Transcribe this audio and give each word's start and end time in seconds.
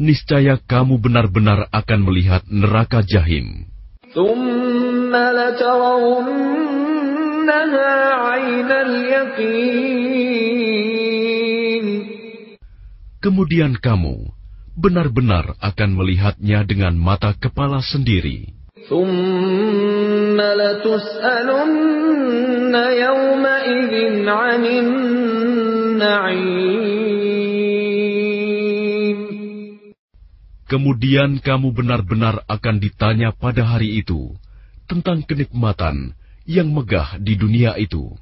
Niscaya 0.03 0.59
kamu 0.59 0.99
benar-benar 0.99 1.71
akan 1.71 2.01
melihat 2.03 2.43
neraka 2.51 3.07
jahim. 3.07 3.71
ثم 4.11 5.15
لترونها 5.15 6.35
عين 8.13 8.71
اليقين 8.73 10.36
kemudian 13.18 13.78
kamu 13.78 14.30
benar-benar 14.78 15.58
akan 15.58 15.90
melihatnya 15.98 16.62
dengan 16.62 16.94
mata 16.94 17.34
kepala 17.34 17.82
sendiri. 17.82 18.54
Kemudian 30.68 31.40
kamu 31.40 31.68
benar-benar 31.74 32.44
akan 32.46 32.76
ditanya 32.78 33.32
pada 33.34 33.64
hari 33.66 34.04
itu 34.04 34.36
tentang 34.86 35.24
kenikmatan 35.26 36.14
yang 36.46 36.70
megah 36.70 37.18
di 37.18 37.34
dunia 37.40 37.76
itu. 37.82 38.14